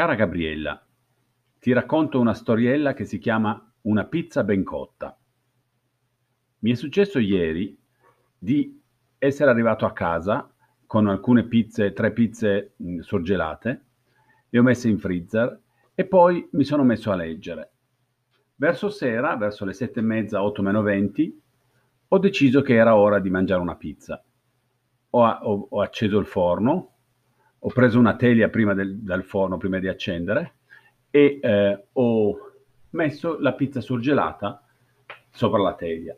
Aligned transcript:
Cara 0.00 0.14
Gabriella, 0.14 0.82
ti 1.58 1.74
racconto 1.74 2.18
una 2.20 2.32
storiella 2.32 2.94
che 2.94 3.04
si 3.04 3.18
chiama 3.18 3.70
Una 3.82 4.06
pizza 4.06 4.42
ben 4.44 4.64
cotta. 4.64 5.14
Mi 6.60 6.70
è 6.70 6.74
successo 6.74 7.18
ieri 7.18 7.78
di 8.38 8.80
essere 9.18 9.50
arrivato 9.50 9.84
a 9.84 9.92
casa 9.92 10.50
con 10.86 11.06
alcune 11.06 11.44
pizze, 11.44 11.92
tre 11.92 12.12
pizze 12.12 12.72
mh, 12.76 13.00
sorgelate, 13.00 13.84
le 14.48 14.58
ho 14.58 14.62
messe 14.62 14.88
in 14.88 14.98
freezer 14.98 15.60
e 15.94 16.06
poi 16.06 16.48
mi 16.52 16.64
sono 16.64 16.82
messo 16.82 17.10
a 17.12 17.16
leggere. 17.16 17.70
Verso 18.54 18.88
sera, 18.88 19.36
verso 19.36 19.66
le 19.66 19.74
sette 19.74 20.00
e 20.00 20.02
mezza, 20.02 20.42
otto 20.42 20.62
meno 20.62 20.80
venti, 20.80 21.38
ho 22.08 22.18
deciso 22.18 22.62
che 22.62 22.72
era 22.72 22.96
ora 22.96 23.18
di 23.18 23.28
mangiare 23.28 23.60
una 23.60 23.76
pizza. 23.76 24.24
Ho, 25.10 25.28
ho, 25.28 25.66
ho 25.68 25.82
acceso 25.82 26.16
il 26.18 26.24
forno, 26.24 26.99
ho 27.62 27.68
preso 27.68 27.98
una 27.98 28.16
teglia 28.16 28.48
prima 28.48 28.74
del, 28.74 28.96
dal 28.98 29.24
forno, 29.24 29.58
prima 29.58 29.78
di 29.78 29.88
accendere, 29.88 30.54
e 31.10 31.38
eh, 31.42 31.84
ho 31.92 32.38
messo 32.90 33.38
la 33.38 33.52
pizza 33.52 33.80
surgelata 33.80 34.62
sopra 35.30 35.60
la 35.60 35.74
teglia. 35.74 36.16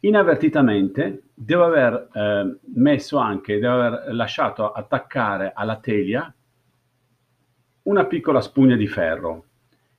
Inavvertitamente 0.00 1.22
devo 1.32 1.64
aver 1.64 2.08
eh, 2.12 2.58
messo 2.74 3.16
anche, 3.18 3.58
devo 3.58 3.80
aver 3.80 4.14
lasciato 4.14 4.72
attaccare 4.72 5.52
alla 5.54 5.78
teglia 5.78 6.32
una 7.82 8.06
piccola 8.06 8.40
spugna 8.40 8.76
di 8.76 8.86
ferro 8.86 9.44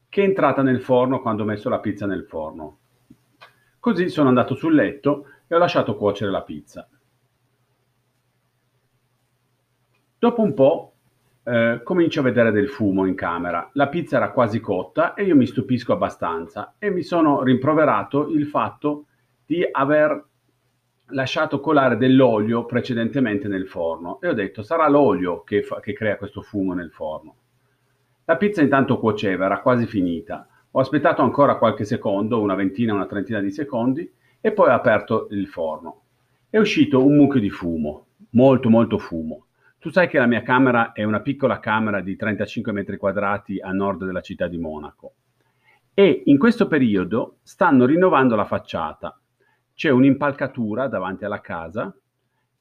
che 0.09 0.21
è 0.21 0.25
entrata 0.25 0.61
nel 0.61 0.81
forno 0.81 1.21
quando 1.21 1.43
ho 1.43 1.45
messo 1.45 1.69
la 1.69 1.79
pizza 1.79 2.05
nel 2.05 2.25
forno. 2.25 2.77
Così 3.79 4.09
sono 4.09 4.29
andato 4.29 4.55
sul 4.55 4.73
letto 4.73 5.25
e 5.47 5.55
ho 5.55 5.57
lasciato 5.57 5.95
cuocere 5.95 6.31
la 6.31 6.41
pizza. 6.41 6.87
Dopo 10.25 10.41
un 10.41 10.55
po' 10.55 10.93
eh, 11.43 11.81
comincio 11.83 12.21
a 12.21 12.23
vedere 12.23 12.51
del 12.51 12.67
fumo 12.67 13.05
in 13.05 13.13
camera. 13.13 13.69
La 13.73 13.89
pizza 13.89 14.17
era 14.17 14.31
quasi 14.31 14.59
cotta 14.59 15.13
e 15.13 15.23
io 15.23 15.35
mi 15.35 15.45
stupisco 15.45 15.93
abbastanza 15.93 16.77
e 16.79 16.89
mi 16.89 17.03
sono 17.03 17.43
rimproverato 17.43 18.29
il 18.29 18.47
fatto 18.47 19.05
di 19.45 19.63
aver 19.71 20.25
lasciato 21.09 21.59
colare 21.59 21.95
dell'olio 21.97 22.65
precedentemente 22.65 23.47
nel 23.47 23.67
forno 23.67 24.19
e 24.19 24.29
ho 24.29 24.33
detto 24.33 24.63
sarà 24.63 24.89
l'olio 24.89 25.43
che, 25.43 25.61
fa, 25.61 25.79
che 25.79 25.93
crea 25.93 26.17
questo 26.17 26.41
fumo 26.41 26.73
nel 26.73 26.89
forno. 26.89 27.35
La 28.25 28.37
pizza 28.37 28.63
intanto 28.63 28.97
cuoceva, 28.97 29.45
era 29.45 29.61
quasi 29.61 29.85
finita. 29.85 30.47
Ho 30.71 30.79
aspettato 30.79 31.21
ancora 31.21 31.59
qualche 31.59 31.85
secondo, 31.85 32.41
una 32.41 32.55
ventina, 32.55 32.95
una 32.95 33.05
trentina 33.05 33.41
di 33.41 33.51
secondi, 33.51 34.11
e 34.41 34.51
poi 34.51 34.69
ho 34.69 34.73
aperto 34.73 35.27
il 35.29 35.45
forno. 35.45 36.01
È 36.49 36.57
uscito 36.57 37.05
un 37.05 37.15
mucchio 37.15 37.39
di 37.39 37.51
fumo, 37.51 38.07
molto 38.31 38.71
molto 38.71 38.97
fumo. 38.97 39.44
Tu 39.85 39.91
sai 39.91 40.07
che 40.07 40.17
la 40.17 40.25
mia 40.25 40.41
camera 40.41 40.93
è 40.93 41.03
una 41.03 41.19
piccola 41.19 41.59
camera 41.59 42.01
di 42.01 42.15
35 42.15 42.71
metri 42.71 42.97
quadrati 42.97 43.59
a 43.59 43.71
nord 43.71 44.03
della 44.03 44.21
città 44.21 44.47
di 44.47 44.57
Monaco 44.57 45.13
e 45.93 46.23
in 46.25 46.39
questo 46.39 46.65
periodo 46.65 47.37
stanno 47.43 47.85
rinnovando 47.85 48.35
la 48.35 48.45
facciata. 48.45 49.15
C'è 49.75 49.91
un'impalcatura 49.91 50.87
davanti 50.87 51.23
alla 51.23 51.39
casa 51.39 51.95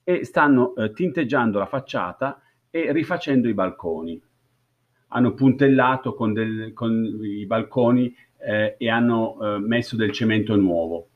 e 0.05 0.23
stanno 0.27 0.75
eh, 0.75 0.93
tinteggiando 0.93 1.59
la 1.59 1.65
facciata 1.65 2.43
e 2.69 2.93
rifacendo 2.93 3.49
i 3.49 3.55
balconi. 3.55 4.23
Hanno 5.09 5.33
puntellato 5.33 6.13
con, 6.13 6.35
del, 6.35 6.75
con 6.75 6.93
i 7.23 7.47
balconi 7.47 8.15
eh, 8.37 8.75
e 8.77 8.91
hanno 8.91 9.39
eh, 9.41 9.59
messo 9.61 9.97
del 9.97 10.13
cemento 10.13 10.57
nuovo. 10.57 11.09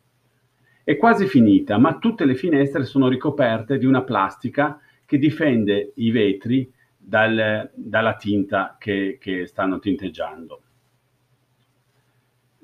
È 0.82 0.96
quasi 0.96 1.26
finita, 1.26 1.76
ma 1.76 1.98
tutte 1.98 2.24
le 2.24 2.34
finestre 2.34 2.86
sono 2.86 3.08
ricoperte 3.08 3.76
di 3.76 3.84
una 3.84 4.04
plastica 4.04 4.80
che 5.08 5.16
difende 5.16 5.92
i 5.94 6.10
vetri 6.10 6.70
dal, 6.98 7.70
dalla 7.74 8.14
tinta 8.16 8.76
che, 8.78 9.16
che, 9.18 9.46
stanno 9.46 9.78
tinteggiando. 9.78 10.62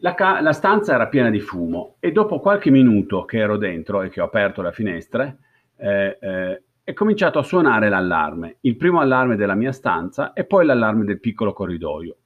La, 0.00 0.12
ca- 0.12 0.42
la, 0.42 0.52
stanza 0.52 0.92
era 0.92 1.08
piena 1.08 1.30
di 1.30 1.40
fumo 1.40 1.96
e 2.00 2.12
dopo 2.12 2.40
qualche 2.40 2.70
minuto 2.70 3.24
che 3.24 3.38
ero 3.38 3.56
dentro 3.56 4.02
e 4.02 4.10
che 4.10 4.20
ho 4.20 4.26
aperto 4.26 4.60
le 4.60 4.72
finestre, 4.72 5.38
eh, 5.76 6.18
eh, 6.20 6.62
è 6.84 6.92
cominciato 6.92 7.38
a 7.38 7.42
suonare 7.42 7.88
l'allarme, 7.88 8.58
il 8.60 8.76
primo 8.76 9.00
allarme 9.00 9.36
della 9.36 9.54
mia 9.54 9.72
stanza 9.72 10.34
e 10.34 10.44
poi 10.44 10.66
l'allarme 10.66 11.06
del 11.06 11.20
piccolo 11.20 11.54
corridoio. 11.54 12.16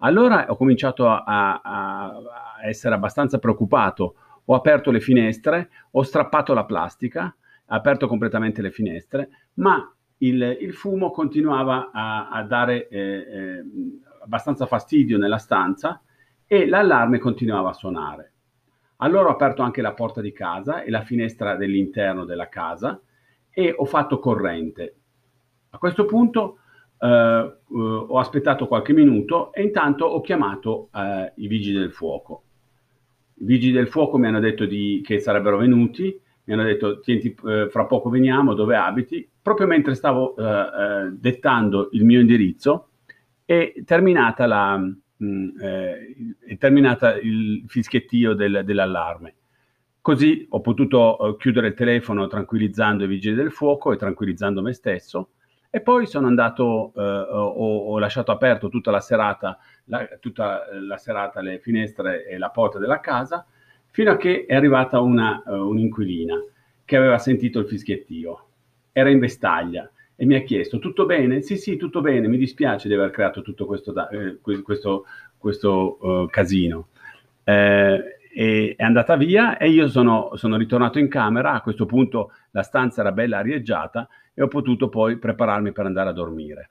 Allora 0.00 0.44
ho 0.50 0.56
cominciato 0.56 1.08
a, 1.08 1.22
a, 1.24 1.62
a 1.62 2.66
essere 2.66 2.94
abbastanza 2.94 3.38
preoccupato, 3.38 4.16
ho 4.44 4.54
aperto 4.54 4.90
le 4.90 5.00
finestre, 5.00 5.70
ho 5.92 6.02
strappato 6.02 6.52
la 6.52 6.66
plastica, 6.66 7.34
aperto 7.66 8.06
completamente 8.06 8.62
le 8.62 8.70
finestre, 8.70 9.28
ma 9.54 9.92
il, 10.18 10.58
il 10.60 10.72
fumo 10.72 11.10
continuava 11.10 11.90
a, 11.92 12.28
a 12.28 12.42
dare 12.42 12.88
eh, 12.88 13.00
eh, 13.00 13.64
abbastanza 14.22 14.66
fastidio 14.66 15.18
nella 15.18 15.38
stanza 15.38 16.00
e 16.46 16.66
l'allarme 16.66 17.18
continuava 17.18 17.70
a 17.70 17.74
suonare. 17.74 18.32
Allora 18.98 19.28
ho 19.28 19.32
aperto 19.32 19.62
anche 19.62 19.82
la 19.82 19.92
porta 19.92 20.20
di 20.20 20.32
casa 20.32 20.82
e 20.82 20.90
la 20.90 21.02
finestra 21.02 21.56
dell'interno 21.56 22.24
della 22.24 22.48
casa 22.48 23.00
e 23.50 23.74
ho 23.76 23.84
fatto 23.84 24.18
corrente. 24.18 24.96
A 25.70 25.78
questo 25.78 26.06
punto 26.06 26.58
eh, 26.98 27.58
ho 27.68 28.18
aspettato 28.18 28.66
qualche 28.66 28.94
minuto 28.94 29.52
e 29.52 29.62
intanto 29.62 30.06
ho 30.06 30.20
chiamato 30.22 30.88
eh, 30.94 31.32
i 31.36 31.46
vigili 31.46 31.78
del 31.78 31.92
fuoco. 31.92 32.44
I 33.34 33.44
vigili 33.44 33.72
del 33.72 33.88
fuoco 33.88 34.16
mi 34.16 34.28
hanno 34.28 34.40
detto 34.40 34.64
di, 34.64 35.02
che 35.04 35.18
sarebbero 35.18 35.58
venuti, 35.58 36.18
mi 36.46 36.54
hanno 36.54 36.62
detto 36.62 37.00
tienti, 37.00 37.34
eh, 37.46 37.68
fra 37.70 37.86
poco 37.86 38.08
veniamo, 38.08 38.54
dove 38.54 38.76
abiti? 38.76 39.28
Proprio 39.42 39.66
mentre 39.66 39.94
stavo 39.94 40.36
eh, 40.36 40.42
eh, 40.42 41.10
dettando 41.12 41.88
il 41.92 42.04
mio 42.04 42.20
indirizzo 42.20 42.90
è 43.44 43.74
terminata, 43.84 44.46
la, 44.46 44.76
mh, 44.76 44.94
mm, 45.24 45.60
eh, 45.60 46.16
è 46.46 46.56
terminata 46.56 47.16
il 47.18 47.64
fischiettio 47.66 48.34
del, 48.34 48.62
dell'allarme. 48.64 49.34
Così 50.00 50.46
ho 50.50 50.60
potuto 50.60 51.18
eh, 51.18 51.36
chiudere 51.36 51.68
il 51.68 51.74
telefono 51.74 52.28
tranquillizzando 52.28 53.04
i 53.04 53.08
vigili 53.08 53.34
del 53.34 53.50
fuoco 53.50 53.92
e 53.92 53.96
tranquillizzando 53.96 54.62
me 54.62 54.72
stesso 54.72 55.30
e 55.68 55.80
poi 55.80 56.06
sono 56.06 56.28
andato, 56.28 56.92
eh, 56.96 57.02
ho, 57.02 57.78
ho, 57.88 57.98
lasciato 57.98 58.30
aperto 58.30 58.68
tutta 58.68 58.92
la 58.92 59.00
serata, 59.00 59.58
la, 59.86 60.06
tutta 60.20 60.64
la 60.80 60.96
serata 60.96 61.40
le 61.40 61.58
finestre 61.58 62.24
e 62.24 62.38
la 62.38 62.50
porta 62.50 62.78
della 62.78 63.00
casa 63.00 63.44
fino 63.96 64.10
a 64.10 64.18
che 64.18 64.44
è 64.44 64.54
arrivata 64.54 65.00
una, 65.00 65.42
uh, 65.46 65.52
un'inquilina 65.52 66.34
che 66.84 66.96
aveva 66.98 67.16
sentito 67.16 67.60
il 67.60 67.66
fischiettio. 67.66 68.48
Era 68.92 69.08
in 69.08 69.18
vestaglia 69.18 69.90
e 70.14 70.26
mi 70.26 70.34
ha 70.34 70.42
chiesto 70.42 70.78
tutto 70.78 71.06
bene? 71.06 71.40
Sì, 71.40 71.56
sì, 71.56 71.78
tutto 71.78 72.02
bene, 72.02 72.28
mi 72.28 72.36
dispiace 72.36 72.88
di 72.88 72.94
aver 72.94 73.08
creato 73.10 73.40
tutto 73.40 73.64
questo, 73.64 73.94
eh, 74.10 74.36
questo, 74.62 75.06
questo 75.38 75.96
uh, 75.98 76.26
casino. 76.28 76.88
Eh, 77.42 78.18
è 78.76 78.82
andata 78.82 79.16
via 79.16 79.56
e 79.56 79.70
io 79.70 79.88
sono, 79.88 80.32
sono, 80.34 80.58
ritornato 80.58 80.98
in 80.98 81.08
camera, 81.08 81.52
a 81.52 81.62
questo 81.62 81.86
punto 81.86 82.32
la 82.50 82.62
stanza 82.62 83.00
era 83.00 83.12
bella 83.12 83.38
arieggiata 83.38 84.06
e 84.34 84.42
ho 84.42 84.48
potuto 84.48 84.90
poi 84.90 85.16
prepararmi 85.16 85.72
per 85.72 85.86
andare 85.86 86.10
a 86.10 86.12
dormire. 86.12 86.70